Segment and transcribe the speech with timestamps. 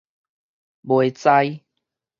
[0.81, 1.61] 袂在